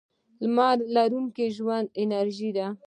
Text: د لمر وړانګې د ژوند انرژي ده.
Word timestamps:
د 0.39 0.41
لمر 0.41 0.77
وړانګې 0.89 1.47
د 1.51 1.53
ژوند 1.55 1.87
انرژي 2.01 2.49
ده. 2.57 2.67